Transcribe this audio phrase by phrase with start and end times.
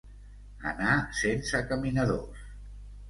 [0.71, 2.43] Anar sense caminadors.